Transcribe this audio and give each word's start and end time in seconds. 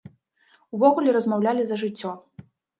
Увогуле 0.77 1.15
размаўлялі 1.19 1.63
за 1.71 1.81
жыццё. 1.85 2.19